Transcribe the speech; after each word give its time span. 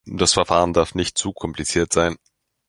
Das 0.07 0.33
Verfahren 0.33 0.73
darf 0.73 0.95
nicht 0.95 1.15
zu 1.19 1.31
kompliziert 1.31 1.93
sein. 1.93 2.15